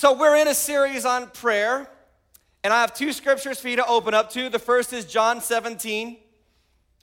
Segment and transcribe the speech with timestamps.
[0.00, 1.86] So, we're in a series on prayer,
[2.64, 4.48] and I have two scriptures for you to open up to.
[4.48, 6.16] The first is John 17,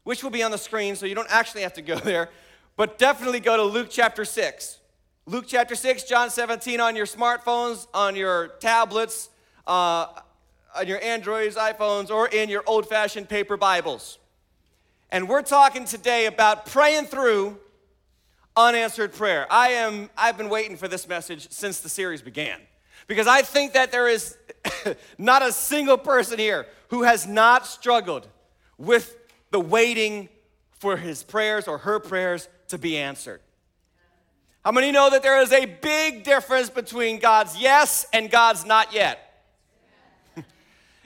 [0.03, 2.31] which will be on the screen, so you don't actually have to go there,
[2.75, 4.79] but definitely go to Luke chapter 6.
[5.27, 9.29] Luke chapter 6, John 17 on your smartphones, on your tablets,
[9.67, 10.07] uh,
[10.75, 14.17] on your Androids, iPhones, or in your old fashioned paper Bibles.
[15.11, 17.59] And we're talking today about praying through
[18.55, 19.45] unanswered prayer.
[19.51, 22.57] I am, I've been waiting for this message since the series began
[23.07, 24.37] because I think that there is
[25.17, 28.27] not a single person here who has not struggled
[28.77, 29.17] with
[29.51, 30.29] the waiting
[30.71, 33.41] for his prayers or her prayers to be answered.
[34.63, 38.93] How many know that there is a big difference between God's yes and God's not
[38.93, 39.41] yet?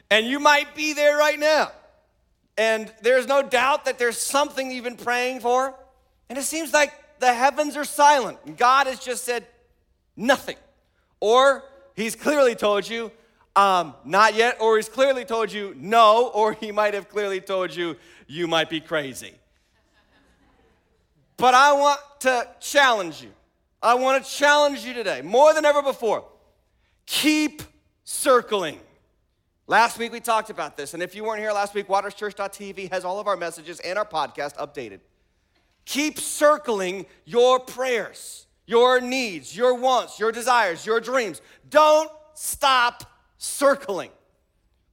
[0.10, 1.72] and you might be there right now.
[2.58, 5.76] And there's no doubt that there's something you've been praying for.
[6.30, 8.40] And it seems like the heavens are silent.
[8.46, 9.46] And God has just said
[10.18, 10.58] nothing.
[11.20, 11.64] Or
[11.96, 13.12] he's clearly told you,
[13.56, 17.76] um, not yet, or he's clearly told you no, or he might have clearly told
[17.76, 19.34] you you might be crazy.
[21.38, 23.32] But I want to challenge you
[23.82, 26.26] I want to challenge you today, more than ever before.
[27.08, 27.64] Keep
[28.04, 28.80] circling.
[29.66, 33.04] Last week we talked about this, and if you weren't here last week, waterschurch.tv has
[33.04, 35.00] all of our messages and our podcast updated.
[35.86, 41.42] Keep circling your prayers, your needs, your wants, your desires, your dreams.
[41.70, 43.04] Don't stop
[43.38, 44.12] circling.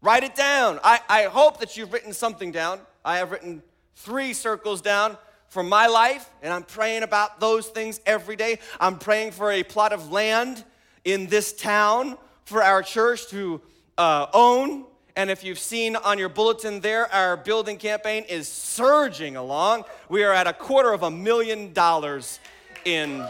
[0.02, 0.80] Write it down.
[0.82, 2.80] I, I hope that you've written something down.
[3.04, 3.62] I have written
[3.94, 5.16] three circles down
[5.48, 8.58] for my life, and I'm praying about those things every day.
[8.80, 10.64] I'm praying for a plot of land
[11.04, 13.60] in this town for our church to
[13.96, 14.86] uh, own.
[15.14, 19.84] And if you've seen on your bulletin there, our building campaign is surging along.
[20.08, 22.40] We are at a quarter of a million dollars
[22.84, 23.24] in,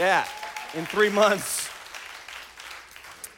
[0.00, 0.26] yeah,
[0.72, 1.68] in three months.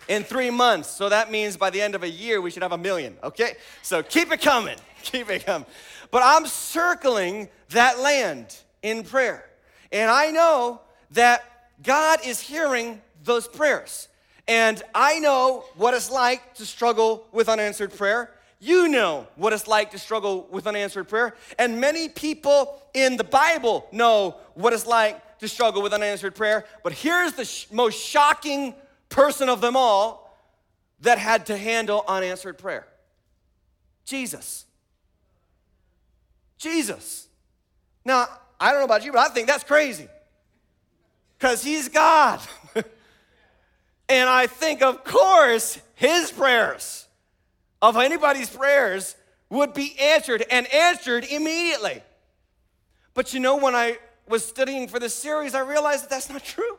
[0.07, 0.89] In three months.
[0.89, 3.55] So that means by the end of a year, we should have a million, okay?
[3.83, 4.77] So keep it coming.
[5.03, 5.67] Keep it coming.
[6.13, 9.45] But I'm circling that land in prayer.
[9.91, 10.81] And I know
[11.11, 11.43] that
[11.83, 14.07] God is hearing those prayers.
[14.47, 18.31] And I know what it's like to struggle with unanswered prayer.
[18.65, 21.35] You know what it's like to struggle with unanswered prayer.
[21.59, 26.65] And many people in the Bible know what it's like to struggle with unanswered prayer.
[26.85, 28.77] But here's the sh- most shocking
[29.09, 30.33] person of them all
[31.01, 32.87] that had to handle unanswered prayer
[34.05, 34.65] Jesus.
[36.57, 37.27] Jesus.
[38.05, 38.29] Now,
[38.61, 40.07] I don't know about you, but I think that's crazy.
[41.37, 42.39] Because he's God.
[44.09, 47.02] and I think, of course, his prayers,
[47.83, 49.17] of anybody's prayers,
[49.51, 52.01] would be answered and answered immediately.
[53.13, 56.43] But you know, when I was studying for this series, I realized that that's not
[56.43, 56.79] true.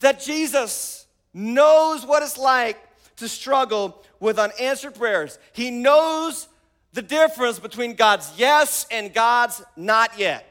[0.00, 2.78] That Jesus knows what it's like
[3.16, 5.38] to struggle with unanswered prayers.
[5.52, 6.46] He knows
[6.92, 10.46] the difference between God's yes and God's not yet.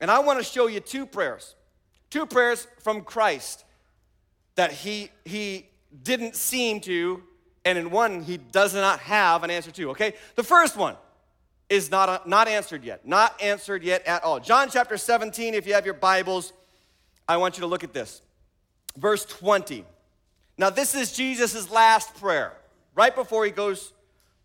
[0.00, 1.54] And I want to show you two prayers.
[2.10, 3.64] Two prayers from Christ
[4.54, 5.68] that he he
[6.02, 7.22] didn't seem to
[7.68, 10.14] and in one he does not have an answer to, okay?
[10.36, 10.96] The first one
[11.68, 13.06] is not not answered yet.
[13.06, 14.40] Not answered yet at all.
[14.40, 16.54] John chapter 17 if you have your Bibles,
[17.28, 18.22] I want you to look at this.
[18.96, 19.84] Verse 20.
[20.56, 22.54] Now this is Jesus' last prayer
[22.94, 23.92] right before he goes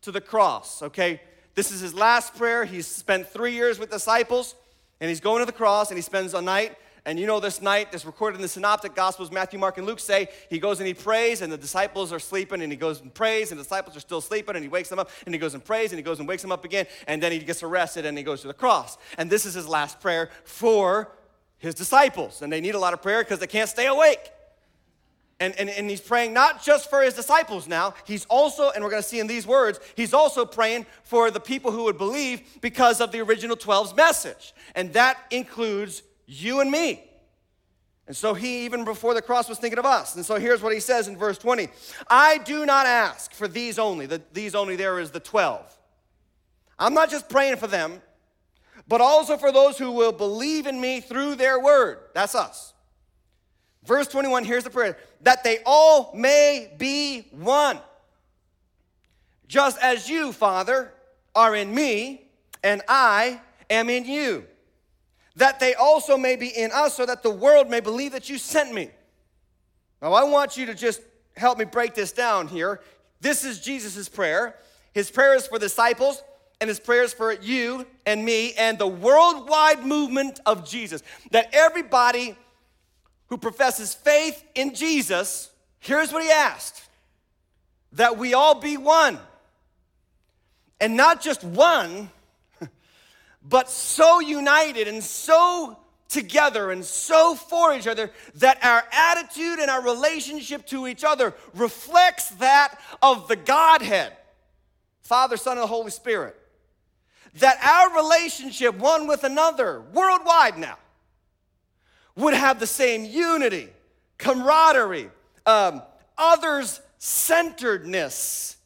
[0.02, 1.22] to the cross, okay?
[1.56, 2.66] This is his last prayer.
[2.66, 4.54] He's spent three years with disciples,
[5.00, 6.76] and he's going to the cross, and he spends a night.
[7.06, 10.00] And you know, this night, that's recorded in the Synoptic Gospels, Matthew, Mark, and Luke
[10.00, 13.14] say, he goes and he prays, and the disciples are sleeping, and he goes and
[13.14, 15.54] prays, and the disciples are still sleeping, and he wakes them up, and he goes
[15.54, 18.06] and prays, and he goes and wakes them up again, and then he gets arrested,
[18.06, 18.98] and he goes to the cross.
[19.18, 21.12] And this is his last prayer for
[21.58, 22.42] his disciples.
[22.42, 24.32] And they need a lot of prayer because they can't stay awake.
[25.40, 28.90] And, and, and he's praying not just for his disciples now, he's also, and we're
[28.90, 32.62] going to see in these words, he's also praying for the people who would believe
[32.62, 34.54] because of the original 12's message.
[34.74, 36.04] And that includes
[36.42, 37.04] you and me.
[38.06, 40.16] And so he, even before the cross, was thinking of us.
[40.16, 41.70] And so here's what he says in verse 20
[42.08, 44.06] I do not ask for these only.
[44.06, 45.62] The, these only there is the 12.
[46.78, 48.02] I'm not just praying for them,
[48.88, 52.00] but also for those who will believe in me through their word.
[52.14, 52.74] That's us.
[53.86, 57.80] Verse 21, here's the prayer that they all may be one.
[59.48, 60.92] Just as you, Father,
[61.36, 62.28] are in me,
[62.64, 63.40] and I
[63.70, 64.46] am in you.
[65.36, 68.38] That they also may be in us, so that the world may believe that you
[68.38, 68.90] sent me.
[70.02, 71.02] Now, I want you to just
[71.36, 72.82] help me break this down here.
[73.22, 74.56] This is Jesus' prayer.
[74.94, 76.22] His prayer is for disciples,
[76.62, 81.02] and his prayers for you and me, and the worldwide movement of Jesus.
[81.32, 82.38] That everybody
[83.28, 86.82] who professes faith in Jesus, here's what he asked
[87.94, 89.20] that we all be one.
[90.80, 92.10] And not just one,
[93.48, 95.78] but so united and so
[96.10, 101.34] together and so for each other that our attitude and our relationship to each other
[101.56, 104.16] reflects that of the Godhead
[105.04, 106.36] Father, Son, and the Holy Spirit.
[107.36, 110.78] That our relationship one with another, worldwide now,
[112.16, 113.70] would have the same unity,
[114.18, 115.10] camaraderie,
[115.46, 115.82] um,
[116.18, 118.58] others centeredness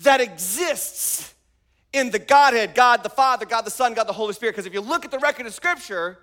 [0.00, 1.34] that exists
[1.92, 4.52] in the Godhead God the Father, God the Son, God the Holy Spirit.
[4.52, 6.18] Because if you look at the record of Scripture,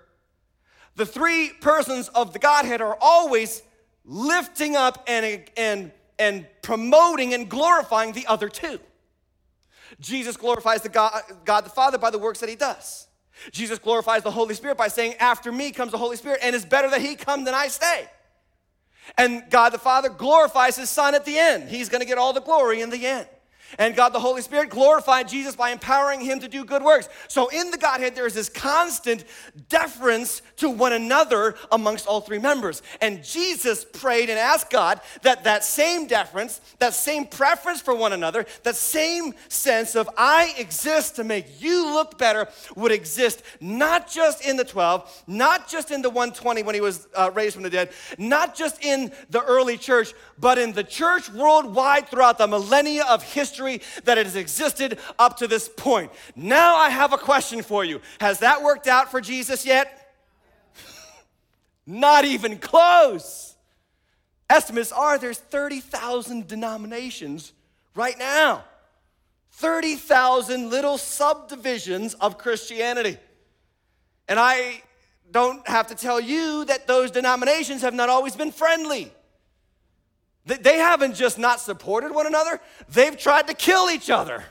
[0.96, 3.62] the three persons of the Godhead are always
[4.04, 8.80] lifting up and, and, and promoting and glorifying the other two.
[10.00, 13.06] Jesus glorifies the God, God the Father by the works that he does.
[13.52, 16.64] Jesus glorifies the Holy Spirit by saying, After me comes the Holy Spirit, and it's
[16.64, 18.08] better that he come than I stay.
[19.16, 21.68] And God the Father glorifies his Son at the end.
[21.68, 23.28] He's gonna get all the glory in the end.
[23.76, 27.08] And God the Holy Spirit glorified Jesus by empowering him to do good works.
[27.28, 29.24] So in the Godhead, there is this constant
[29.68, 32.82] deference to one another amongst all three members.
[33.02, 38.12] And Jesus prayed and asked God that that same deference, that same preference for one
[38.12, 44.10] another, that same sense of I exist to make you look better would exist not
[44.10, 47.64] just in the 12, not just in the 120 when he was uh, raised from
[47.64, 52.46] the dead, not just in the early church, but in the church worldwide throughout the
[52.46, 56.10] millennia of history history that it has existed up to this point.
[56.36, 58.00] Now I have a question for you.
[58.20, 60.14] Has that worked out for Jesus yet?
[61.86, 63.56] Not even close.
[64.48, 67.52] Estimates are there's 30,000 denominations
[67.94, 68.64] right now.
[69.52, 73.18] 30,000 little subdivisions of Christianity.
[74.28, 74.82] And I
[75.30, 79.12] don't have to tell you that those denominations have not always been friendly.
[80.48, 84.44] They haven't just not supported one another, they've tried to kill each other.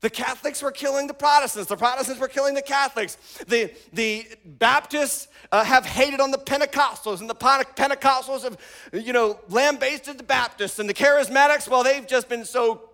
[0.00, 1.68] The Catholics were killing the Protestants.
[1.68, 3.16] The Protestants were killing the Catholics.
[3.48, 8.58] The, the Baptists uh, have hated on the Pentecostals, and the Pentecostals have,
[8.92, 10.78] you know, lambasted the Baptists.
[10.78, 12.90] And the Charismatics, well, they've just been so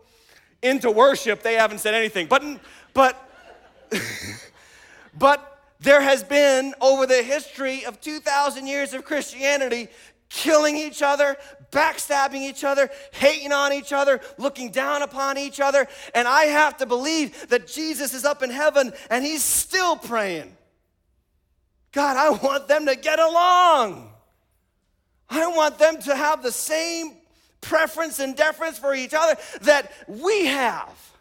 [0.62, 2.26] into worship, they haven't said anything.
[2.26, 2.42] But,
[2.94, 3.30] but,
[5.18, 9.88] but there has been, over the history of 2,000 years of Christianity,
[10.28, 11.36] killing each other,
[11.70, 15.86] backstabbing each other, hating on each other, looking down upon each other.
[16.14, 20.56] And I have to believe that Jesus is up in heaven and he's still praying.
[21.92, 24.10] God, I want them to get along.
[25.30, 27.12] I want them to have the same
[27.60, 31.12] preference and deference for each other that we have.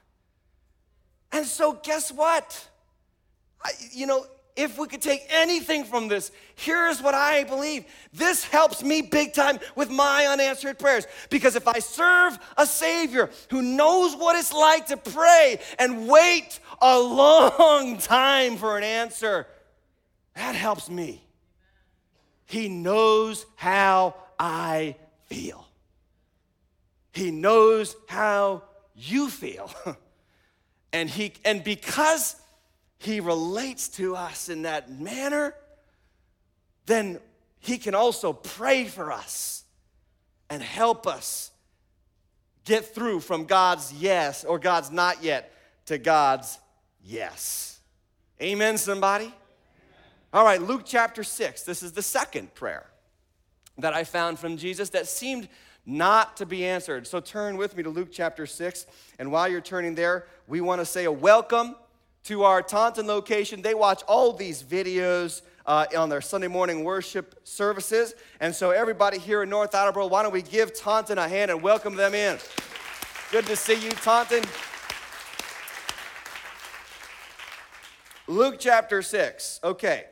[1.31, 2.67] And so, guess what?
[3.63, 7.85] I, you know, if we could take anything from this, here's what I believe.
[8.13, 11.07] This helps me big time with my unanswered prayers.
[11.29, 16.59] Because if I serve a Savior who knows what it's like to pray and wait
[16.81, 19.47] a long time for an answer,
[20.35, 21.23] that helps me.
[22.45, 25.67] He knows how I feel,
[27.11, 28.63] He knows how
[28.95, 29.71] you feel.
[30.93, 32.35] and, he, and because
[33.05, 35.55] he relates to us in that manner,
[36.85, 37.19] then
[37.59, 39.63] he can also pray for us
[40.49, 41.51] and help us
[42.65, 45.51] get through from God's yes or God's not yet
[45.85, 46.59] to God's
[47.03, 47.79] yes.
[48.41, 49.33] Amen, somebody?
[50.33, 51.63] All right, Luke chapter 6.
[51.63, 52.85] This is the second prayer
[53.77, 55.47] that I found from Jesus that seemed
[55.85, 57.07] not to be answered.
[57.07, 58.85] So turn with me to Luke chapter 6.
[59.19, 61.75] And while you're turning there, we want to say a welcome
[62.23, 63.61] to our Taunton location.
[63.61, 68.13] They watch all these videos uh, on their Sunday morning worship services.
[68.39, 71.61] And so, everybody here in North Attleboro, why don't we give Taunton a hand and
[71.61, 72.37] welcome them in?
[73.31, 74.43] Good to see you, Taunton.
[78.27, 79.59] Luke chapter 6.
[79.63, 80.05] Okay.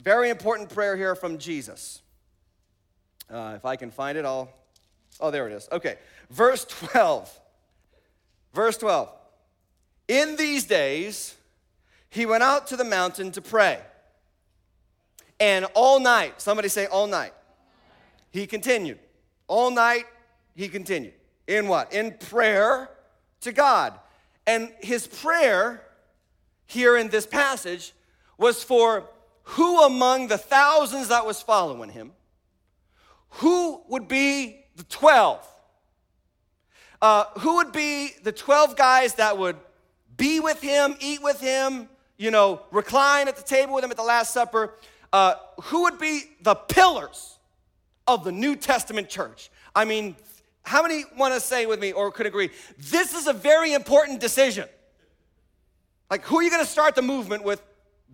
[0.00, 2.02] Very important prayer here from Jesus.
[3.30, 4.52] Uh, if I can find it, I'll.
[5.20, 5.68] Oh, there it is.
[5.72, 5.96] Okay.
[6.30, 7.40] Verse 12.
[8.52, 9.10] Verse 12.
[10.08, 11.34] In these days,
[12.10, 13.80] he went out to the mountain to pray.
[15.40, 17.32] And all night, somebody say all night,
[18.30, 18.98] he continued.
[19.48, 20.04] All night,
[20.54, 21.14] he continued.
[21.46, 21.92] In what?
[21.92, 22.90] In prayer
[23.40, 23.98] to God.
[24.46, 25.82] And his prayer
[26.66, 27.92] here in this passage
[28.38, 29.08] was for
[29.42, 32.12] who among the thousands that was following him,
[33.28, 35.46] who would be the 12?
[37.02, 39.56] Uh, who would be the 12 guys that would
[40.16, 43.96] be with him, eat with him, you know, recline at the table with him at
[43.96, 44.74] the Last Supper.
[45.12, 47.38] uh, who would be the pillars
[48.06, 49.50] of the New Testament church?
[49.74, 50.16] I mean,
[50.62, 52.50] how many want to say with me or could agree?
[52.78, 54.68] This is a very important decision.
[56.10, 57.62] Like, who are you going to start the movement with?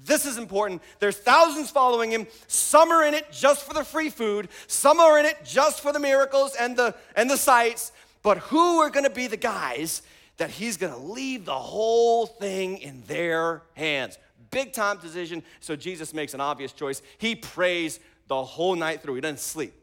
[0.03, 0.83] This is important.
[0.99, 2.27] There's thousands following him.
[2.47, 4.49] Some are in it just for the free food.
[4.67, 7.93] Some are in it just for the miracles and the and the sights.
[8.23, 10.03] But who are going to be the guys
[10.41, 14.17] that he's going to leave the whole thing in their hands?
[14.51, 15.43] Big time decision.
[15.61, 17.03] So Jesus makes an obvious choice.
[17.19, 19.17] He prays the whole night through.
[19.17, 19.75] He doesn't sleep.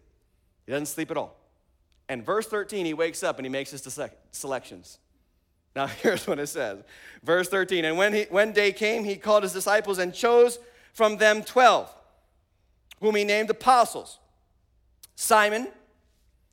[0.65, 1.37] He doesn't sleep at all.
[2.09, 3.99] And verse 13, he wakes up and he makes his
[4.31, 4.97] selections.
[5.75, 6.83] Now, here's what it says.
[7.21, 10.57] Verse 13 And when, he, when day came, he called his disciples and chose
[10.91, 11.93] from them 12,
[12.99, 14.17] whom he named apostles
[15.15, 15.67] Simon,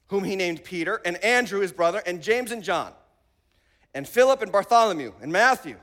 [0.09, 2.93] whom he named Peter, and Andrew, his brother, and James and John,
[3.95, 5.77] and Philip and Bartholomew, and Matthew,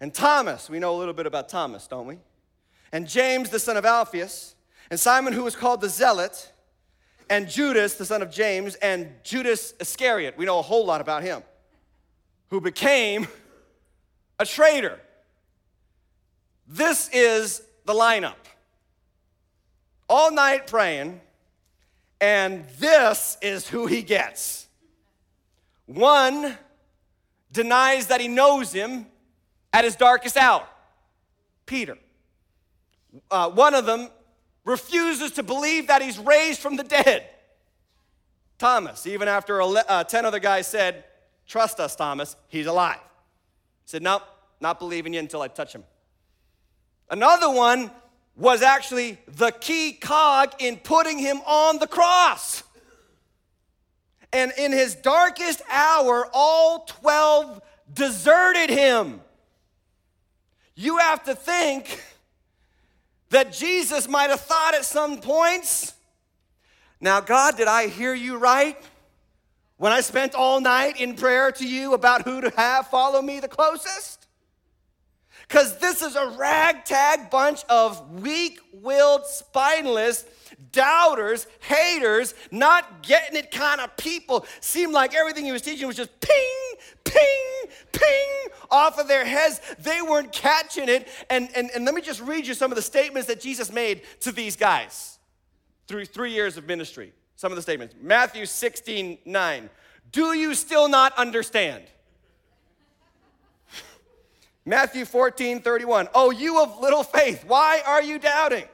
[0.00, 0.68] and Thomas.
[0.68, 2.18] We know a little bit about Thomas, don't we?
[2.92, 4.54] And James, the son of Alphaeus,
[4.90, 6.52] and Simon, who was called the Zealot
[7.30, 10.36] and Judas, the son of James, and Judas Iscariot.
[10.36, 11.42] We know a whole lot about him,
[12.50, 13.26] who became
[14.38, 15.00] a traitor.
[16.66, 18.34] This is the lineup.
[20.08, 21.20] All night praying,
[22.20, 24.68] and this is who he gets.
[25.86, 26.56] One
[27.54, 29.06] denies that he knows him
[29.72, 30.66] at his darkest hour
[31.64, 31.96] Peter.
[33.30, 34.08] Uh, one of them
[34.64, 37.26] refuses to believe that he's raised from the dead.
[38.58, 41.04] Thomas, even after uh, 10 other guys said,
[41.46, 42.98] Trust us, Thomas, he's alive.
[43.84, 44.22] He said, Nope,
[44.60, 45.84] not believing you until I touch him.
[47.10, 47.90] Another one
[48.36, 52.62] was actually the key cog in putting him on the cross.
[54.34, 57.62] And in his darkest hour, all 12
[57.92, 59.20] deserted him.
[60.74, 62.02] You have to think
[63.30, 65.94] that Jesus might have thought at some points,
[67.00, 68.76] now, God, did I hear you right?
[69.76, 73.38] When I spent all night in prayer to you about who to have follow me
[73.38, 74.26] the closest?
[75.46, 80.24] Because this is a ragtag bunch of weak willed, spineless,
[80.72, 84.46] doubters, haters, not getting it kind of people.
[84.60, 89.60] Seemed like everything he was teaching was just ping, ping, ping off of their heads.
[89.78, 91.08] They weren't catching it.
[91.30, 94.02] And, and, and let me just read you some of the statements that Jesus made
[94.20, 95.18] to these guys
[95.86, 97.12] through three years of ministry.
[97.36, 97.94] Some of the statements.
[98.00, 99.70] Matthew 16, 9.
[100.12, 101.84] Do you still not understand?
[104.64, 106.08] Matthew 14, 31.
[106.14, 108.64] Oh, you of little faith, why are you doubting?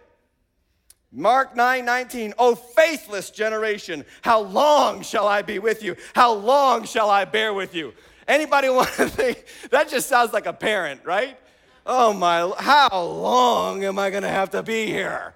[1.12, 2.34] Mark 9, 19.
[2.38, 5.96] Oh, faithless generation, how long shall I be with you?
[6.14, 7.92] How long shall I bear with you?
[8.28, 9.44] Anybody want to think?
[9.70, 11.38] That just sounds like a parent, right?
[11.84, 15.34] Oh my, how long am I going to have to be here?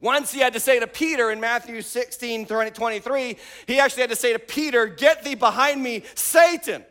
[0.00, 3.36] Once he had to say to Peter in Matthew 16, 23,
[3.66, 6.84] he actually had to say to Peter, Get thee behind me, Satan.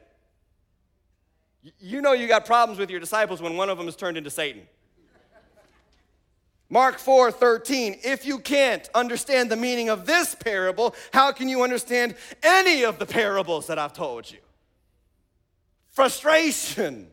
[1.79, 4.29] You know you got problems with your disciples when one of them is turned into
[4.29, 4.63] Satan.
[6.69, 11.63] Mark 4 13, if you can't understand the meaning of this parable, how can you
[11.63, 14.39] understand any of the parables that I've told you?
[15.89, 17.07] Frustration.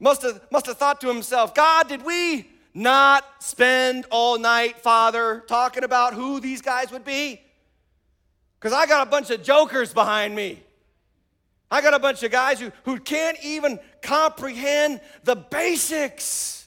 [0.00, 5.44] Must have, must have thought to himself, God, did we not spend all night, Father,
[5.46, 7.40] talking about who these guys would be?
[8.58, 10.60] Because I got a bunch of jokers behind me.
[11.70, 16.61] I got a bunch of guys who, who can't even comprehend the basics.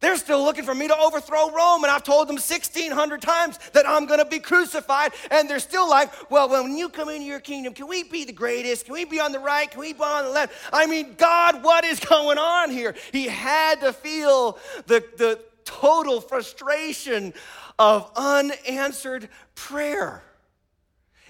[0.00, 3.88] They're still looking for me to overthrow Rome, and I've told them 1,600 times that
[3.88, 7.72] I'm gonna be crucified, and they're still like, well, when you come into your kingdom,
[7.72, 8.84] can we be the greatest?
[8.84, 9.70] Can we be on the right?
[9.70, 10.52] Can we be on the left?
[10.72, 12.94] I mean, God, what is going on here?
[13.10, 17.32] He had to feel the, the total frustration
[17.78, 20.22] of unanswered prayer.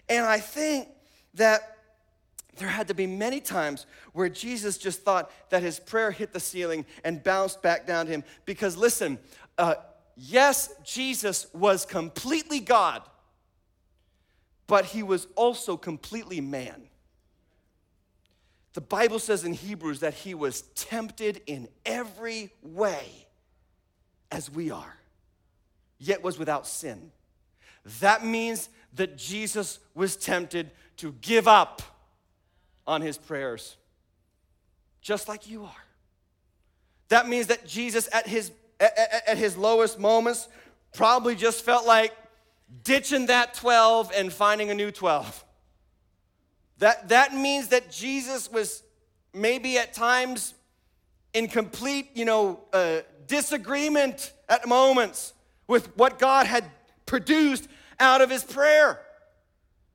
[0.08, 0.88] And I think
[1.34, 1.75] that
[2.56, 6.40] there had to be many times where Jesus just thought that his prayer hit the
[6.40, 8.24] ceiling and bounced back down to him.
[8.44, 9.18] Because listen,
[9.58, 9.74] uh,
[10.16, 13.02] yes, Jesus was completely God,
[14.66, 16.88] but he was also completely man.
[18.72, 23.26] The Bible says in Hebrews that he was tempted in every way
[24.30, 24.96] as we are,
[25.98, 27.10] yet was without sin.
[28.00, 31.80] That means that Jesus was tempted to give up
[32.86, 33.76] on his prayers,
[35.00, 35.84] just like you are.
[37.08, 38.50] That means that Jesus, at his,
[38.80, 40.48] at, at his lowest moments,
[40.92, 42.12] probably just felt like
[42.82, 45.44] ditching that 12 and finding a new 12.
[46.78, 48.82] That, that means that Jesus was
[49.32, 50.54] maybe at times
[51.32, 55.32] in complete, you know, uh, disagreement at moments
[55.66, 56.64] with what God had
[57.04, 59.00] produced out of his prayer.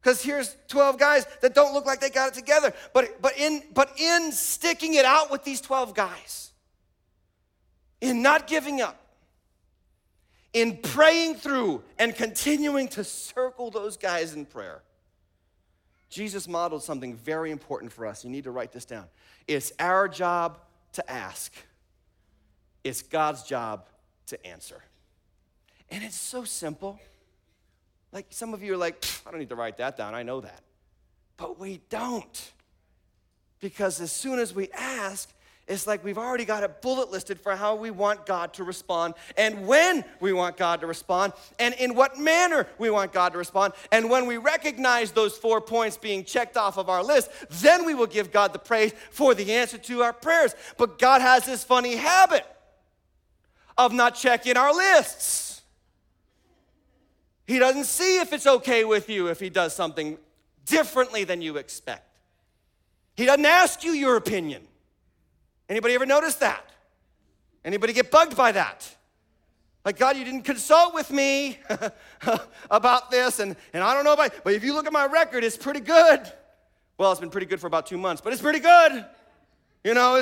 [0.01, 2.74] Because here's 12 guys that don't look like they got it together.
[2.93, 6.51] But, but, in, but in sticking it out with these 12 guys,
[8.00, 8.98] in not giving up,
[10.53, 14.81] in praying through and continuing to circle those guys in prayer,
[16.10, 18.24] Jesus modeled something very important for us.
[18.24, 19.05] You need to write this down.
[19.48, 20.58] It's our job
[20.93, 21.53] to ask,
[22.84, 23.88] it's God's job
[24.27, 24.84] to answer.
[25.89, 27.00] And it's so simple.
[28.12, 30.41] Like some of you are like, I don't need to write that down, I know
[30.41, 30.62] that.
[31.38, 32.51] But we don't.
[33.60, 35.32] Because as soon as we ask,
[35.68, 39.13] it's like we've already got it bullet listed for how we want God to respond
[39.38, 43.38] and when we want God to respond and in what manner we want God to
[43.38, 43.74] respond.
[43.91, 47.94] And when we recognize those four points being checked off of our list, then we
[47.94, 50.56] will give God the praise for the answer to our prayers.
[50.77, 52.46] But God has this funny habit
[53.77, 55.50] of not checking our lists.
[57.51, 60.17] He doesn't see if it's okay with you if He does something
[60.65, 62.17] differently than you expect.
[63.17, 64.65] He doesn't ask you your opinion.
[65.67, 66.63] Anybody ever notice that?
[67.65, 68.96] Anybody get bugged by that?
[69.84, 71.60] Like, God, you didn't consult with me
[72.72, 75.43] about this, and, and I don't know about, but if you look at my record,
[75.43, 76.22] it's pretty good.
[76.98, 79.05] Well, it's been pretty good for about two months, but it's pretty good.
[79.84, 80.15] You know,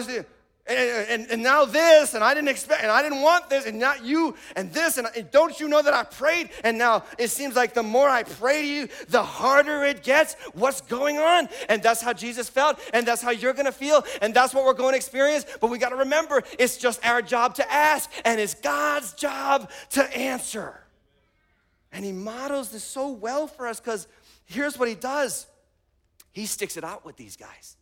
[0.70, 3.80] and, and, and, now this, and I didn't expect, and I didn't want this, and
[3.80, 6.52] not you, and this, and, and, don't you know that I prayed?
[6.64, 10.36] And now it seems like the more I pray to you, the harder it gets.
[10.54, 11.50] What's going on?
[11.68, 14.74] And that's how Jesus felt, and that's how you're gonna feel, and that's what we're
[14.74, 15.46] going to experience.
[15.60, 20.18] But we gotta remember, it's just our job to ask, and it's God's job to
[20.18, 20.80] answer.
[21.92, 24.08] And He models this so well for us because
[24.46, 25.48] here's what He does
[26.32, 27.76] He sticks it out with these guys.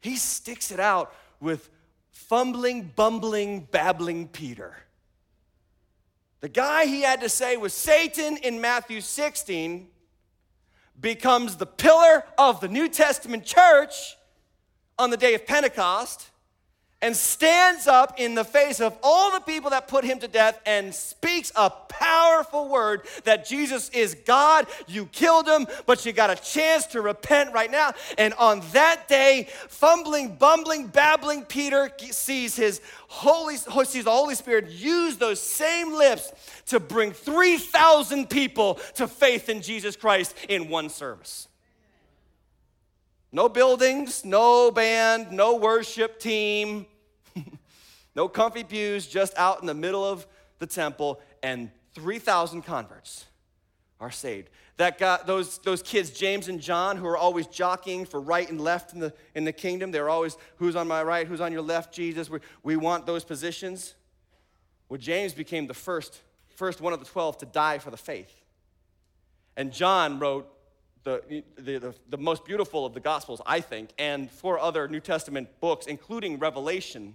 [0.00, 1.70] He sticks it out with
[2.10, 4.76] fumbling, bumbling, babbling Peter.
[6.40, 9.88] The guy he had to say was Satan in Matthew 16
[11.00, 14.16] becomes the pillar of the New Testament church
[14.98, 16.30] on the day of Pentecost
[17.00, 20.60] and stands up in the face of all the people that put him to death
[20.66, 24.66] and speaks a powerful word that Jesus is God.
[24.86, 27.92] You killed him, but you got a chance to repent right now.
[28.16, 32.80] And on that day, fumbling, bumbling, babbling Peter sees his
[33.10, 36.32] Holy sees the Holy Spirit use those same lips
[36.66, 41.48] to bring 3,000 people to faith in Jesus Christ in one service.
[43.30, 46.86] No buildings, no band, no worship team,
[48.14, 50.26] no comfy pews, just out in the middle of
[50.58, 53.26] the temple, and 3,000 converts
[54.00, 54.48] are saved.
[54.78, 58.60] That got those, those kids, James and John, who are always jockeying for right and
[58.60, 61.62] left in the, in the kingdom, they're always, who's on my right, who's on your
[61.62, 62.30] left, Jesus.
[62.30, 63.94] We, we want those positions.
[64.88, 66.20] Well, James became the first,
[66.54, 68.32] first one of the 12 to die for the faith.
[69.56, 70.48] And John wrote
[71.08, 75.48] the, the, the, most beautiful of the Gospels, I think, and four other New Testament
[75.60, 77.14] books, including Revelation.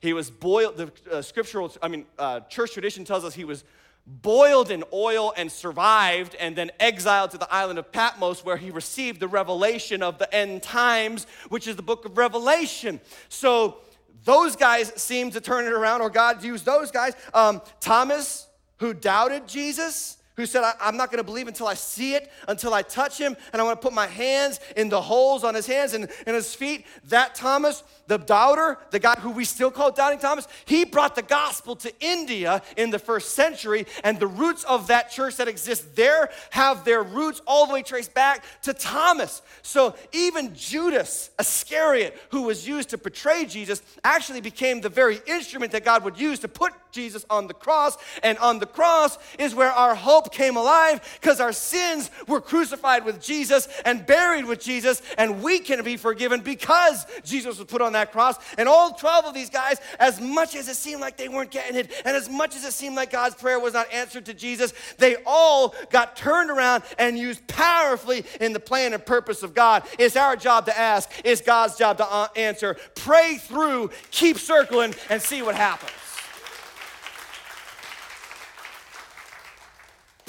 [0.00, 3.64] He was boiled, the uh, scriptural, I mean, uh, church tradition tells us he was
[4.06, 8.70] boiled in oil and survived, and then exiled to the island of Patmos, where he
[8.70, 13.00] received the revelation of the end times, which is the book of Revelation.
[13.28, 13.78] So
[14.24, 17.14] those guys seem to turn it around, or God used those guys.
[17.34, 18.46] Um, Thomas,
[18.78, 22.74] who doubted Jesus, who said, I'm not going to believe until I see it, until
[22.74, 25.66] I touch him, and I want to put my hands in the holes on his
[25.66, 26.84] hands and, and his feet.
[27.08, 31.22] That Thomas, the doubter, the guy who we still call Doubting Thomas, he brought the
[31.22, 35.86] gospel to India in the first century, and the roots of that church that exists
[35.94, 39.40] there have their roots all the way traced back to Thomas.
[39.62, 45.72] So even Judas Iscariot, who was used to betray Jesus, actually became the very instrument
[45.72, 49.54] that God would use to put Jesus on the cross, and on the cross is
[49.54, 54.60] where our hope came alive because our sins were crucified with Jesus and buried with
[54.60, 58.36] Jesus, and we can be forgiven because Jesus was put on that cross.
[58.58, 61.76] And all 12 of these guys, as much as it seemed like they weren't getting
[61.76, 64.72] it, and as much as it seemed like God's prayer was not answered to Jesus,
[64.98, 69.84] they all got turned around and used powerfully in the plan and purpose of God.
[69.98, 72.76] It's our job to ask, it's God's job to uh, answer.
[72.94, 76.05] Pray through, keep circling, and see what happens.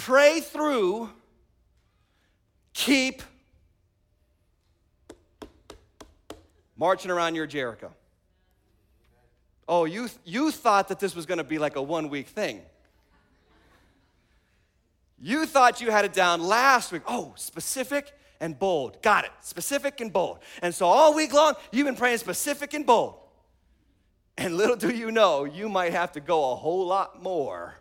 [0.08, 1.10] Pray through,
[2.72, 3.22] keep
[6.78, 7.92] marching around your Jericho.
[9.68, 12.62] Oh, you, you thought that this was going to be like a one week thing.
[15.20, 17.02] You thought you had it down last week.
[17.06, 19.02] Oh, specific and bold.
[19.02, 19.32] Got it.
[19.42, 20.40] Specific and bold.
[20.62, 23.16] And so all week long, you've been praying specific and bold.
[24.38, 27.80] And little do you know, you might have to go a whole lot more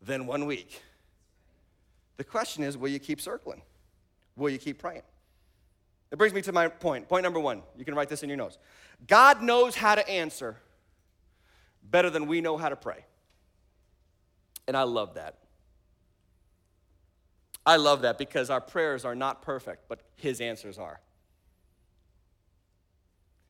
[0.00, 0.80] than one week.
[2.16, 3.62] The question is will you keep circling?
[4.36, 5.02] Will you keep praying?
[6.10, 7.08] It brings me to my point.
[7.08, 7.62] Point number one.
[7.76, 8.58] You can write this in your notes.
[9.06, 10.56] God knows how to answer
[11.82, 13.04] better than we know how to pray.
[14.66, 15.38] And I love that.
[17.66, 21.00] I love that because our prayers are not perfect, but His answers are.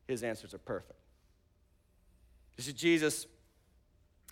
[0.07, 0.99] His answers are perfect.
[2.57, 3.27] You see, Jesus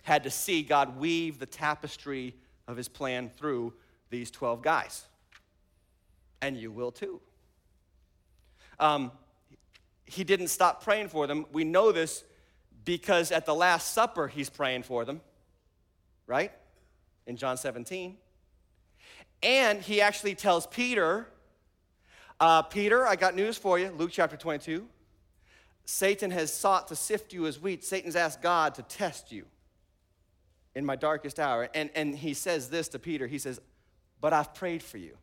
[0.02, 2.34] had to see God weave the tapestry
[2.66, 3.74] of His plan through
[4.10, 5.04] these 12 guys.
[6.40, 7.20] And you will too.
[8.78, 9.12] Um,
[10.04, 11.46] he didn't stop praying for them.
[11.52, 12.24] We know this
[12.84, 15.20] because at the Last Supper, he's praying for them,
[16.26, 16.52] right?
[17.26, 18.16] In John 17.
[19.42, 21.28] And he actually tells Peter,
[22.40, 24.86] uh, Peter, I got news for you, Luke chapter 22.
[25.86, 27.84] Satan has sought to sift you as wheat.
[27.84, 29.44] Satan's asked God to test you
[30.74, 31.68] in my darkest hour.
[31.74, 33.60] And, and he says this to Peter He says,
[34.24, 35.18] But I've prayed for you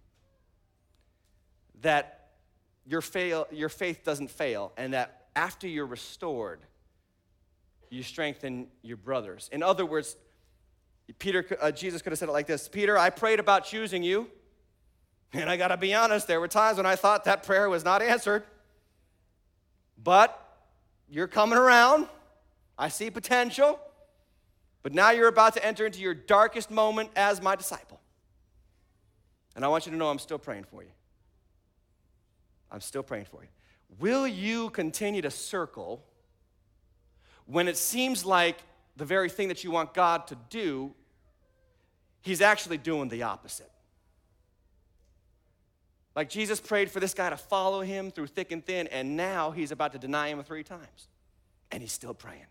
[1.82, 2.28] that
[2.86, 6.60] your, fail, your faith doesn't fail, and that after you're restored,
[7.90, 9.50] you strengthen your brothers.
[9.52, 10.18] In other words,
[11.18, 14.30] Peter, uh, Jesus could have said it like this Peter, I prayed about choosing you.
[15.34, 17.84] And I got to be honest, there were times when I thought that prayer was
[17.84, 18.44] not answered.
[19.98, 20.40] But
[21.10, 22.08] you're coming around.
[22.78, 23.80] I see potential.
[24.84, 28.01] But now you're about to enter into your darkest moment as my disciple.
[29.56, 30.92] And I want you to know I'm still praying for you.
[32.72, 33.50] I'm still praying for you.
[34.00, 36.04] Will you continue to circle
[37.46, 38.58] when it seems like
[38.96, 40.94] the very thing that you want God to do,
[42.22, 43.72] He's actually doing the opposite?
[46.16, 49.52] Like Jesus prayed for this guy to follow him through thick and thin, and now
[49.52, 51.08] he's about to deny him three times.
[51.72, 52.46] And he's still praying.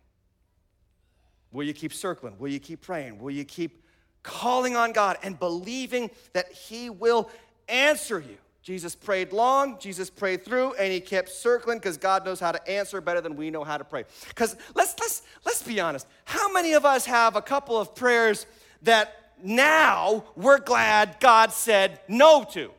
[1.53, 2.39] Will you keep circling?
[2.39, 3.19] Will you keep praying?
[3.19, 3.85] Will you keep
[4.23, 7.31] calling on God and believing that He will
[7.69, 8.37] answer you?
[8.63, 12.71] Jesus prayed long, Jesus prayed through, and he kept circling because God knows how to
[12.71, 14.05] answer better than we know how to pray.
[14.29, 16.07] Because let's let's let's be honest.
[16.25, 18.47] How many of us have a couple of prayers
[18.83, 22.71] that now we're glad God said no to?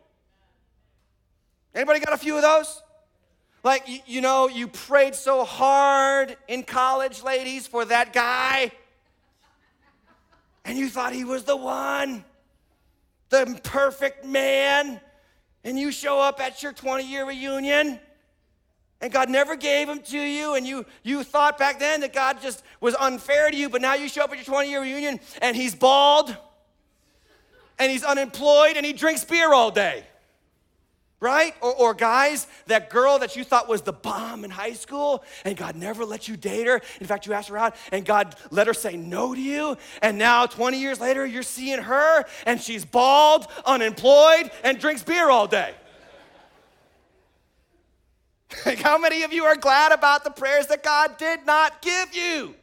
[1.74, 2.84] Anybody got a few of those?
[3.64, 8.72] Like you, you know, you prayed so hard in college, ladies, for that guy,
[10.66, 12.24] and you thought he was the one,
[13.30, 15.00] the perfect man.
[15.64, 18.00] And you show up at your 20 year reunion
[19.02, 22.40] and God never gave them to you, and you, you thought back then that God
[22.40, 25.20] just was unfair to you, but now you show up at your 20 year reunion
[25.42, 26.36] and he's bald
[27.80, 30.06] and he's unemployed and he drinks beer all day
[31.22, 31.54] right?
[31.62, 35.56] Or, or, guys, that girl that you thought was the bomb in high school, and
[35.56, 36.82] God never let you date her.
[37.00, 39.78] In fact, you asked her out, and God let her say no to you.
[40.02, 45.30] And now, 20 years later, you're seeing her, and she's bald, unemployed, and drinks beer
[45.30, 45.74] all day.
[48.66, 52.14] Like, how many of you are glad about the prayers that God did not give
[52.14, 52.54] you?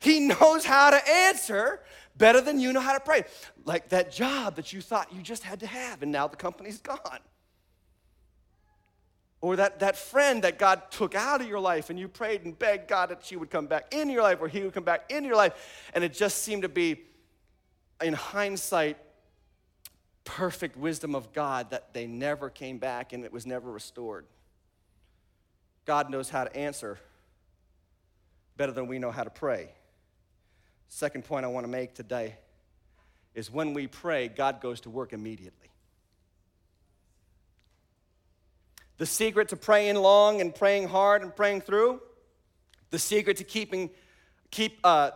[0.00, 1.80] He knows how to answer
[2.16, 3.24] better than you know how to pray.
[3.64, 6.78] Like that job that you thought you just had to have, and now the company's
[6.78, 7.20] gone.
[9.42, 12.58] Or that, that friend that God took out of your life and you prayed and
[12.58, 15.10] begged God that she would come back into your life or he would come back
[15.10, 15.88] into your life.
[15.94, 17.00] And it just seemed to be,
[18.02, 18.98] in hindsight,
[20.24, 24.26] perfect wisdom of God that they never came back and it was never restored.
[25.86, 26.98] God knows how to answer
[28.58, 29.70] better than we know how to pray.
[30.88, 32.36] Second point I want to make today
[33.34, 35.68] is when we pray, God goes to work immediately.
[38.98, 42.02] The secret to praying long and praying hard and praying through,
[42.90, 43.90] the secret to keeping,
[44.50, 45.12] keep, uh,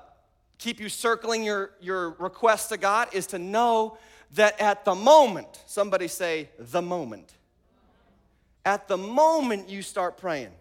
[0.59, 3.99] keep you circling your, your requests to God is to know
[4.35, 7.35] that at the moment, somebody say, the moment.
[8.65, 10.53] At the moment you start praying,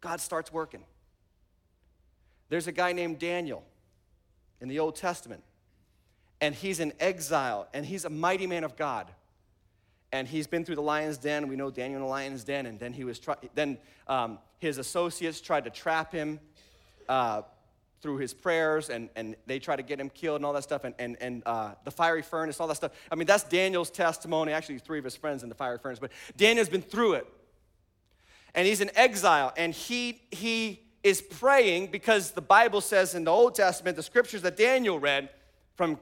[0.00, 0.84] God starts working.
[2.48, 3.64] There's a guy named Daniel
[4.60, 5.42] in the Old Testament.
[6.46, 9.10] And he's in exile, and he's a mighty man of God.
[10.12, 11.48] And he's been through the lion's den.
[11.48, 12.66] We know Daniel in the lion's den.
[12.66, 13.20] And then he was
[13.56, 16.38] then um, his associates tried to trap him
[17.08, 17.42] uh,
[18.00, 20.84] through his prayers, and, and they tried to get him killed and all that stuff.
[20.84, 22.92] And, and, and uh, the fiery furnace, all that stuff.
[23.10, 24.52] I mean, that's Daniel's testimony.
[24.52, 25.98] Actually, three of his friends in the fiery furnace.
[25.98, 27.26] But Daniel's been through it.
[28.54, 33.32] And he's in exile, and he, he is praying because the Bible says in the
[33.32, 35.30] Old Testament, the scriptures that Daniel read
[35.74, 35.98] from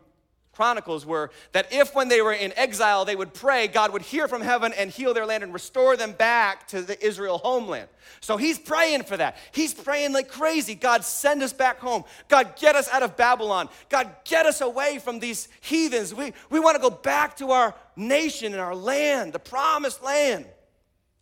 [0.55, 4.29] Chronicles were that if when they were in exile they would pray, God would hear
[4.29, 7.89] from heaven and heal their land and restore them back to the Israel homeland.
[8.21, 9.37] So he's praying for that.
[9.53, 10.75] He's praying like crazy.
[10.75, 12.05] God, send us back home.
[12.29, 13.69] God, get us out of Babylon.
[13.89, 16.15] God, get us away from these heathens.
[16.15, 20.45] We, we want to go back to our nation and our land, the promised land.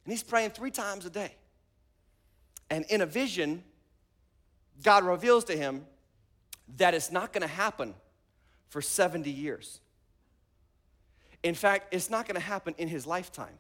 [0.05, 1.35] And he's praying three times a day.
[2.71, 3.63] And in a vision,
[4.83, 5.87] God reveals to him
[6.77, 7.95] that it's not going to happen
[8.73, 9.81] for 70 years.
[11.43, 13.59] In fact, it's not going to happen in his lifetime.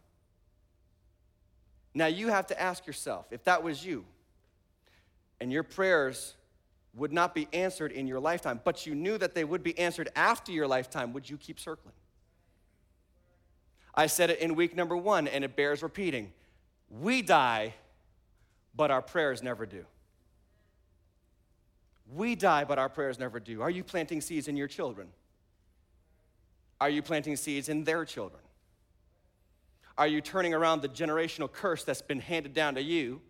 [1.92, 4.07] Now, you have to ask yourself if that was you
[5.38, 6.35] and your prayers
[6.94, 10.09] would not be answered in your lifetime, but you knew that they would be answered
[10.16, 11.94] after your lifetime, would you keep circling?
[13.94, 16.33] I said it in week number one, and it bears repeating.
[16.88, 17.75] We die,
[18.75, 19.85] but our prayers never do.
[22.14, 23.62] We die, but our prayers never do.
[23.62, 25.09] Are you planting seeds in your children?
[26.81, 28.42] Are you planting seeds in their children?
[29.96, 33.20] Are you turning around the generational curse that's been handed down to you?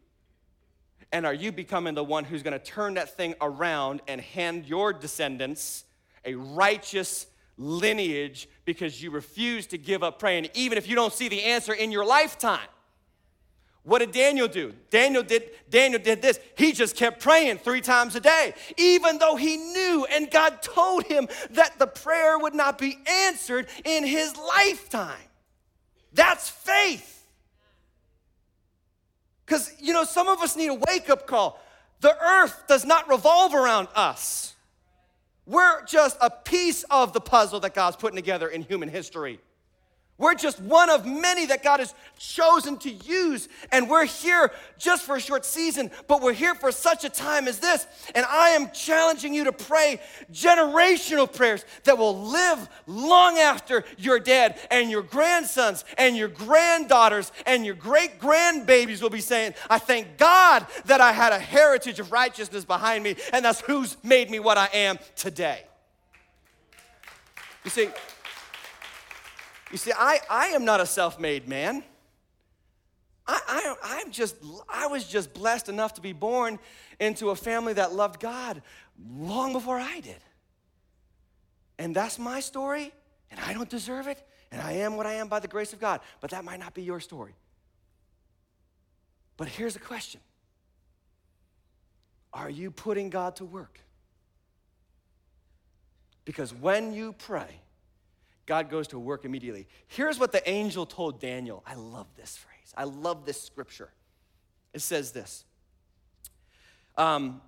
[1.13, 4.93] And are you becoming the one who's gonna turn that thing around and hand your
[4.93, 5.85] descendants
[6.25, 7.27] a righteous
[7.59, 11.73] lineage because you refuse to give up praying, even if you don't see the answer
[11.73, 12.69] in your lifetime?
[13.85, 14.75] What did Daniel do?
[14.91, 16.39] Daniel did Daniel did this.
[16.57, 21.05] He just kept praying 3 times a day, even though he knew and God told
[21.05, 25.29] him that the prayer would not be answered in his lifetime.
[26.13, 27.27] That's faith.
[29.47, 31.61] Cuz you know some of us need a wake-up call.
[32.01, 34.55] The earth does not revolve around us.
[35.45, 39.41] We're just a piece of the puzzle that God's putting together in human history.
[40.23, 43.49] We're just one of many that God has chosen to use.
[43.73, 47.49] And we're here just for a short season, but we're here for such a time
[47.49, 47.89] as this.
[48.15, 50.01] And I am challenging you to pray
[50.33, 54.61] generational prayers that will live long after you're dead.
[54.71, 60.19] And your grandsons and your granddaughters and your great grandbabies will be saying, I thank
[60.19, 64.39] God that I had a heritage of righteousness behind me, and that's who's made me
[64.39, 65.65] what I am today.
[67.65, 67.89] You see,
[69.73, 71.83] you see, I, I am not a self made man.
[73.27, 74.37] I, I, I'm just,
[74.69, 76.59] I was just blessed enough to be born
[77.01, 78.63] into a family that loved God
[79.19, 80.19] long before I did.
[81.79, 82.93] And that's my story,
[83.31, 85.81] and I don't deserve it, and I am what I am by the grace of
[85.81, 86.01] God.
[86.21, 87.35] But that might not be your story.
[89.37, 90.21] But here's a question
[92.33, 93.81] Are you putting God to work?
[96.25, 97.62] Because when you pray,
[98.47, 99.67] God goes to work immediately.
[99.87, 101.63] Here's what the angel told Daniel.
[101.67, 102.75] I love this phrase.
[102.77, 103.91] I love this scripture.
[104.73, 105.45] It says this.
[106.97, 107.41] Um,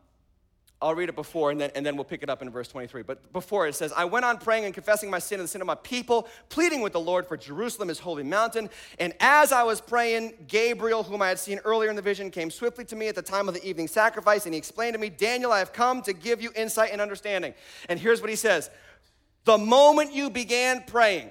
[0.84, 3.02] I'll read it before and then, and then we'll pick it up in verse 23.
[3.04, 5.62] But before it says, I went on praying and confessing my sin and the sin
[5.62, 8.68] of my people, pleading with the Lord for Jerusalem, his holy mountain.
[8.98, 12.50] And as I was praying, Gabriel, whom I had seen earlier in the vision, came
[12.50, 14.44] swiftly to me at the time of the evening sacrifice.
[14.44, 17.54] And he explained to me, Daniel, I have come to give you insight and understanding.
[17.88, 18.68] And here's what he says
[19.44, 21.30] the moment you began praying,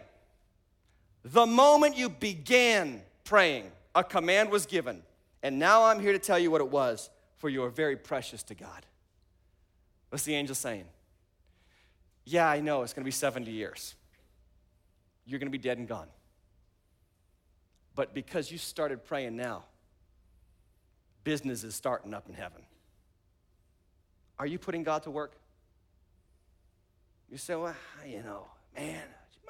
[1.23, 5.01] the moment you began praying, a command was given.
[5.41, 8.43] And now I'm here to tell you what it was, for you are very precious
[8.43, 8.85] to God.
[10.09, 10.85] What's the angel saying?
[12.25, 13.95] Yeah, I know it's to be 70 years.
[15.25, 16.07] You're to be dead and gone.
[17.95, 19.63] But because you started praying now,
[21.23, 22.61] business is starting up in heaven.
[24.39, 25.35] Are you putting God to work?
[27.33, 27.73] You say, well,
[28.05, 28.45] you know,
[28.77, 29.01] man,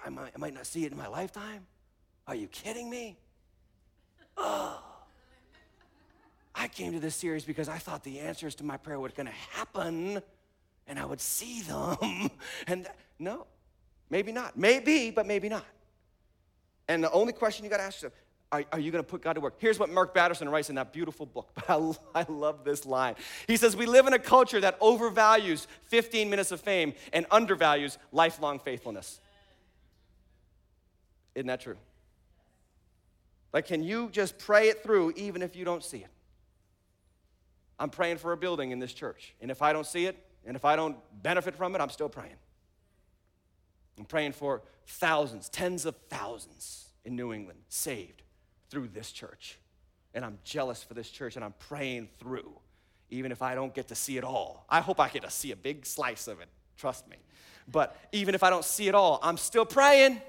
[0.06, 1.68] I might, I might not see it in my lifetime.
[2.26, 3.18] Are you kidding me?
[4.38, 4.82] Oh.
[6.56, 9.26] I came to this series because I thought the answers to my prayer were going
[9.26, 10.22] to happen
[10.88, 12.32] and I would see them.
[12.68, 12.88] And
[13.20, 13.48] no,
[14.10, 14.58] maybe not.
[14.58, 15.66] Maybe, but maybe not.
[16.88, 18.14] And the only question you got to ask yourself
[18.54, 19.56] are, are you going to put God to work?
[19.58, 21.50] Here's what Mark Batterson writes in that beautiful book.
[21.68, 23.16] But I, I love this line.
[23.48, 27.98] He says, We live in a culture that overvalues 15 minutes of fame and undervalues
[28.12, 29.20] lifelong faithfulness.
[31.34, 31.78] Isn't that true?
[33.54, 36.08] Like, can you just pray it through even if you don't see it?
[37.80, 39.34] I'm praying for a building in this church.
[39.42, 42.10] And if I don't see it, and if I don't benefit from it, I'm still
[42.10, 42.36] praying.
[43.98, 48.23] I'm praying for thousands, tens of thousands in New England saved
[48.74, 49.60] through this church.
[50.16, 52.52] And I'm jealous for this church and I'm praying through,
[53.12, 54.66] even if I don't get to see it all.
[54.68, 57.18] I hope I get to see a big slice of it, trust me.
[57.72, 60.20] But even if I don't see it all, I'm still praying.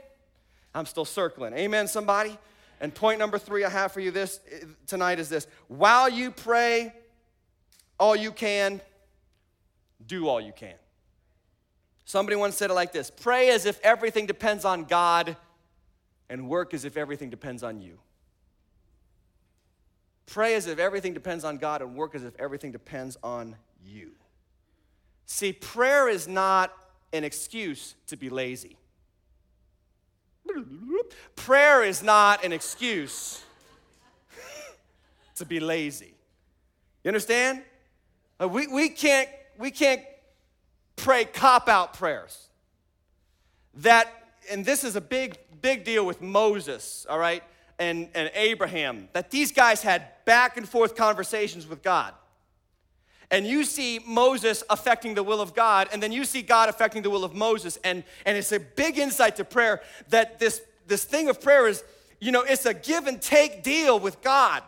[0.74, 1.54] I'm still circling.
[1.54, 2.36] Amen, somebody?
[2.80, 4.40] And point number three I have for you this
[4.86, 6.92] tonight is this while you pray
[7.98, 8.82] all you can,
[10.06, 10.74] do all you can.
[12.04, 15.34] Somebody once said it like this Pray as if everything depends on God,
[16.28, 17.98] and work as if everything depends on you.
[20.26, 24.12] Pray as if everything depends on God, and work as if everything depends on you.
[25.26, 26.72] See, prayer is not
[27.12, 28.76] an excuse to be lazy.
[31.36, 33.42] Prayer is not an excuse
[35.36, 36.14] to be lazy.
[37.02, 37.62] You understand?
[38.40, 40.02] Uh, we, we, can't, we can't
[40.96, 42.48] pray cop out prayers.
[43.74, 44.08] That,
[44.50, 47.42] and this is a big, big deal with Moses, all right,
[47.78, 52.14] and, and Abraham, that these guys had back and forth conversations with God.
[53.30, 57.02] And you see Moses affecting the will of God, and then you see God affecting
[57.02, 57.78] the will of Moses.
[57.82, 61.82] And, and it's a big insight to prayer that this, this thing of prayer is,
[62.20, 64.62] you know, it's a give and take deal with God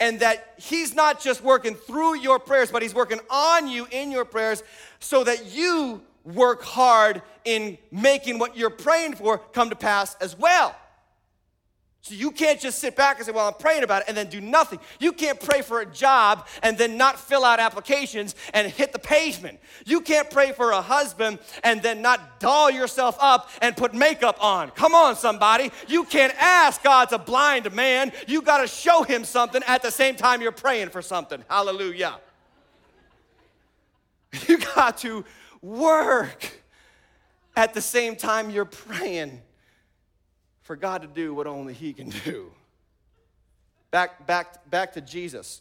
[0.00, 4.10] and that He's not just working through your prayers, but He's working on you in
[4.10, 4.64] your prayers
[4.98, 10.36] so that you work hard in making what you're praying for come to pass as
[10.36, 10.74] well.
[12.04, 14.28] So you can't just sit back and say, Well, I'm praying about it, and then
[14.28, 14.80] do nothing.
[14.98, 18.98] You can't pray for a job and then not fill out applications and hit the
[18.98, 19.60] pavement.
[19.86, 24.42] You can't pray for a husband and then not doll yourself up and put makeup
[24.42, 24.70] on.
[24.70, 25.70] Come on, somebody.
[25.86, 28.10] You can't ask God to blind man.
[28.26, 31.42] You got to show him something at the same time you're praying for something.
[31.48, 32.18] Hallelujah.
[34.48, 35.26] You got to
[35.60, 36.50] work
[37.54, 39.42] at the same time you're praying
[40.72, 42.50] for God to do what only He can do.
[43.90, 45.60] Back, back, back to Jesus.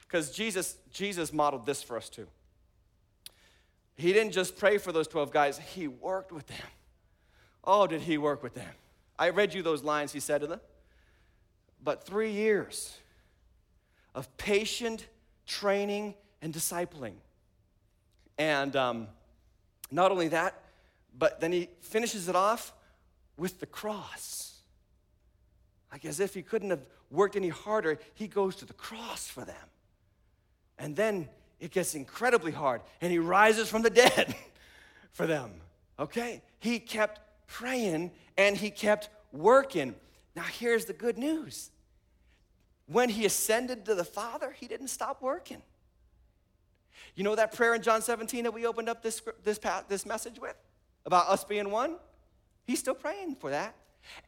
[0.00, 2.26] Because Jesus, Jesus modeled this for us too.
[3.94, 6.66] He didn't just pray for those 12 guys, he worked with them.
[7.62, 8.68] Oh, did he work with them?
[9.16, 10.60] I read you those lines he said to them.
[11.80, 12.96] But three years
[14.12, 15.06] of patient
[15.46, 17.14] training and discipling.
[18.38, 19.06] And um,
[19.92, 20.60] not only that,
[21.16, 22.72] but then he finishes it off
[23.36, 24.60] with the cross.
[25.92, 29.44] Like as if he couldn't have worked any harder, he goes to the cross for
[29.44, 29.56] them.
[30.78, 31.28] And then
[31.60, 34.34] it gets incredibly hard, and he rises from the dead
[35.12, 35.52] for them.
[35.98, 36.42] Okay?
[36.58, 39.94] He kept praying and he kept working.
[40.34, 41.70] Now, here's the good news
[42.86, 45.62] when he ascended to the Father, he didn't stop working.
[47.14, 50.38] You know that prayer in John 17 that we opened up this, this, this message
[50.38, 50.56] with
[51.06, 51.96] about us being one?
[52.66, 53.74] He's still praying for that.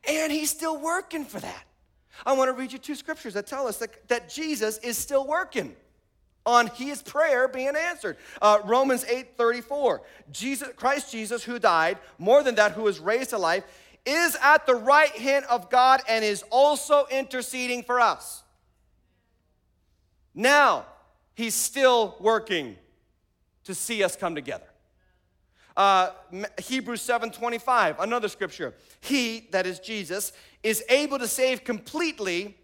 [0.08, 1.64] And he's still working for that.
[2.24, 5.26] I want to read you two scriptures that tell us that, that Jesus is still
[5.26, 5.74] working
[6.46, 8.16] on his prayer being answered.
[8.40, 10.02] Uh, Romans 8 34.
[10.30, 13.64] Jesus, Christ Jesus, who died, more than that, who was raised to life,
[14.06, 18.44] is at the right hand of God and is also interceding for us.
[20.34, 20.86] Now,
[21.34, 22.76] he's still working
[23.64, 24.66] to see us come together.
[25.76, 26.10] Uh,
[26.58, 28.74] Hebrews 7:25, another scripture.
[29.00, 32.56] He, that is Jesus, is able to save completely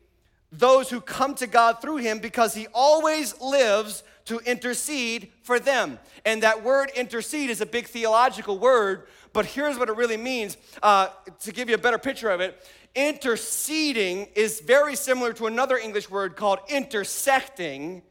[0.51, 5.99] those who come to God through him because he always lives to intercede for them.
[6.25, 10.57] And that word intercede is a big theological word, but here's what it really means
[10.83, 11.09] uh,
[11.41, 12.63] to give you a better picture of it.
[12.95, 18.03] Interceding is very similar to another English word called intersecting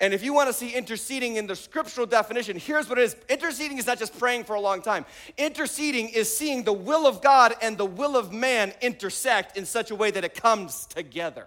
[0.00, 3.16] and if you want to see interceding in the scriptural definition, here's what it is
[3.28, 5.04] interceding is not just praying for a long time,
[5.38, 9.90] interceding is seeing the will of God and the will of man intersect in such
[9.90, 11.46] a way that it comes together.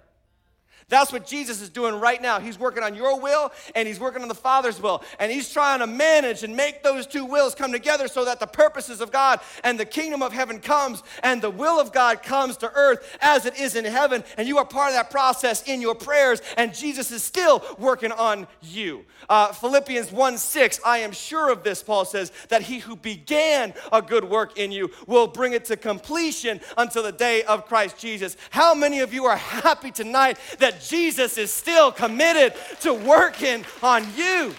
[0.89, 2.39] That's what Jesus is doing right now.
[2.39, 5.03] He's working on your will and he's working on the Father's will.
[5.19, 8.47] And he's trying to manage and make those two wills come together so that the
[8.47, 12.55] purposes of God and the kingdom of heaven comes and the will of God comes
[12.57, 14.23] to earth as it is in heaven.
[14.37, 16.41] And you are part of that process in your prayers.
[16.55, 19.03] And Jesus is still working on you.
[19.27, 23.73] Uh, Philippians 1 6, I am sure of this, Paul says, that he who began
[23.91, 27.97] a good work in you will bring it to completion until the day of Christ
[27.97, 28.37] Jesus.
[28.51, 30.37] How many of you are happy tonight
[30.81, 34.53] Jesus is still committed to working on you.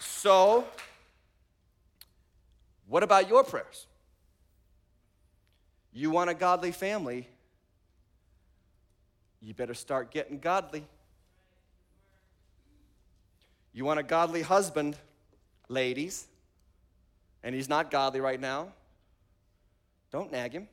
[0.00, 0.64] So,
[2.86, 3.86] what about your prayers?
[5.92, 7.28] You want a godly family,
[9.40, 10.84] you better start getting godly.
[13.72, 14.96] You want a godly husband,
[15.68, 16.26] ladies,
[17.42, 18.72] and he's not godly right now,
[20.10, 20.68] don't nag him.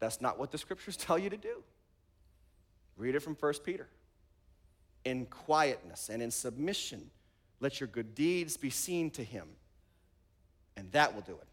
[0.00, 1.62] That's not what the scriptures tell you to do.
[2.96, 3.88] Read it from 1 Peter.
[5.04, 7.10] In quietness and in submission,
[7.60, 9.48] let your good deeds be seen to him,
[10.76, 11.48] and that will do it.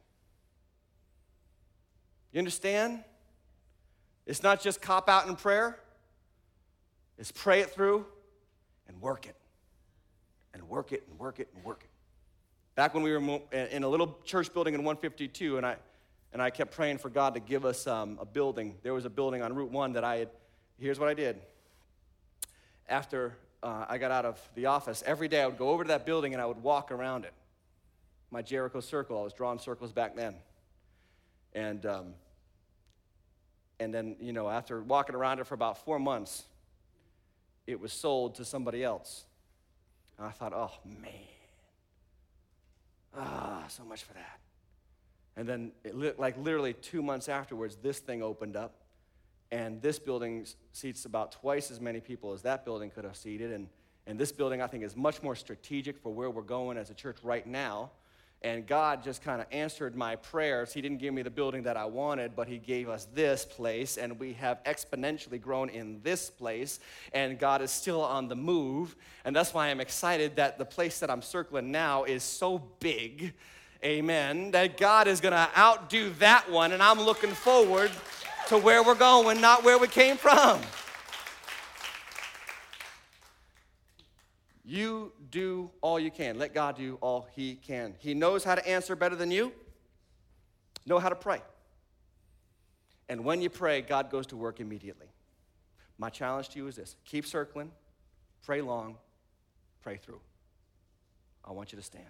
[2.31, 3.03] You understand?
[4.25, 5.77] It's not just cop out in prayer,
[7.17, 8.05] it's pray it through
[8.87, 9.35] and work it.
[10.53, 11.89] and work it and work it and work it.
[12.75, 15.75] Back when we were in a little church building in 152, and I,
[16.33, 18.75] and I kept praying for God to give us um, a building.
[18.83, 20.29] There was a building on Route 1 that I had.
[20.79, 21.39] Here's what I did.
[22.87, 25.89] After uh, I got out of the office, every day I would go over to
[25.89, 27.33] that building and I would walk around it.
[28.31, 30.35] My Jericho circle, I was drawing circles back then.
[31.53, 32.13] And, um,
[33.79, 36.43] and then, you know, after walking around it for about four months,
[37.67, 39.25] it was sold to somebody else.
[40.17, 41.11] And I thought, oh man,
[43.17, 44.39] ah, so much for that.
[45.37, 48.75] And then, it, like literally two months afterwards, this thing opened up,
[49.51, 53.51] and this building seats about twice as many people as that building could have seated.
[53.51, 53.67] And,
[54.07, 56.93] and this building, I think, is much more strategic for where we're going as a
[56.93, 57.91] church right now.
[58.43, 60.73] And God just kind of answered my prayers.
[60.73, 63.97] He didn't give me the building that I wanted, but He gave us this place,
[63.97, 66.79] and we have exponentially grown in this place.
[67.13, 68.95] And God is still on the move.
[69.25, 73.33] And that's why I'm excited that the place that I'm circling now is so big,
[73.83, 76.71] amen, that God is going to outdo that one.
[76.71, 77.91] And I'm looking forward
[78.47, 80.61] to where we're going, not where we came from.
[84.63, 86.37] You do all you can.
[86.37, 87.95] Let God do all He can.
[87.97, 89.51] He knows how to answer better than you.
[90.85, 91.41] Know how to pray.
[93.09, 95.07] And when you pray, God goes to work immediately.
[95.97, 97.71] My challenge to you is this keep circling,
[98.45, 98.95] pray long,
[99.81, 100.21] pray through.
[101.43, 102.05] I want you to stand.